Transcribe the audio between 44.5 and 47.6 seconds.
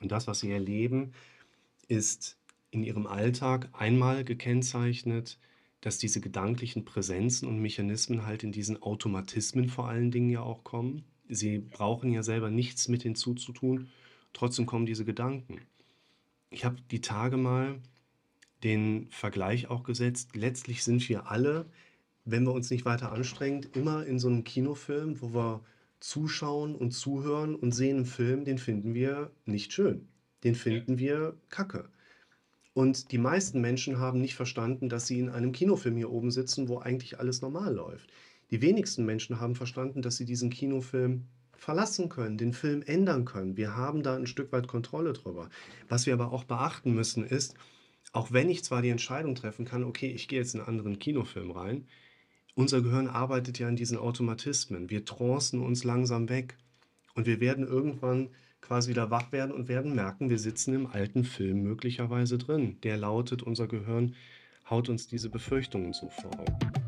weit Kontrolle drüber. Was wir aber auch beachten müssen ist,